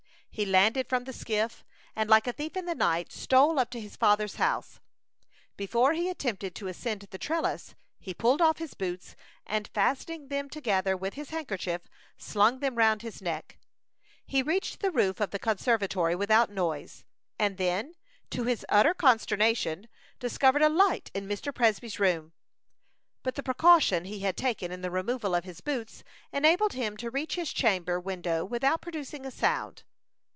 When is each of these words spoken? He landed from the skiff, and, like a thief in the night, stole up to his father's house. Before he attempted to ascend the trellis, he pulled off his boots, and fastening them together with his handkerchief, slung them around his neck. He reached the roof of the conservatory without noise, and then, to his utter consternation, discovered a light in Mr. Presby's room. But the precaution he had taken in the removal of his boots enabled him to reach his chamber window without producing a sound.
He 0.33 0.45
landed 0.45 0.87
from 0.87 1.03
the 1.03 1.11
skiff, 1.11 1.65
and, 1.93 2.09
like 2.09 2.25
a 2.25 2.31
thief 2.31 2.55
in 2.55 2.63
the 2.65 2.73
night, 2.73 3.11
stole 3.11 3.59
up 3.59 3.69
to 3.71 3.81
his 3.81 3.97
father's 3.97 4.35
house. 4.35 4.79
Before 5.57 5.91
he 5.91 6.09
attempted 6.09 6.55
to 6.55 6.67
ascend 6.69 7.01
the 7.01 7.17
trellis, 7.17 7.75
he 7.99 8.13
pulled 8.13 8.41
off 8.41 8.57
his 8.57 8.73
boots, 8.73 9.17
and 9.45 9.67
fastening 9.73 10.29
them 10.29 10.49
together 10.49 10.95
with 10.95 11.15
his 11.15 11.31
handkerchief, 11.31 11.81
slung 12.17 12.59
them 12.59 12.77
around 12.77 13.01
his 13.01 13.21
neck. 13.21 13.59
He 14.25 14.41
reached 14.41 14.79
the 14.79 14.89
roof 14.89 15.19
of 15.19 15.31
the 15.31 15.37
conservatory 15.37 16.15
without 16.15 16.49
noise, 16.49 17.03
and 17.37 17.57
then, 17.57 17.93
to 18.29 18.45
his 18.45 18.65
utter 18.69 18.93
consternation, 18.93 19.89
discovered 20.17 20.61
a 20.61 20.69
light 20.69 21.11
in 21.13 21.27
Mr. 21.27 21.53
Presby's 21.53 21.99
room. 21.99 22.31
But 23.21 23.35
the 23.35 23.43
precaution 23.43 24.05
he 24.05 24.19
had 24.21 24.37
taken 24.37 24.71
in 24.71 24.79
the 24.79 24.91
removal 24.91 25.35
of 25.35 25.43
his 25.43 25.59
boots 25.59 26.05
enabled 26.31 26.71
him 26.71 26.95
to 26.97 27.11
reach 27.11 27.35
his 27.35 27.51
chamber 27.51 27.99
window 27.99 28.45
without 28.45 28.81
producing 28.81 29.25
a 29.25 29.29
sound. 29.31 29.83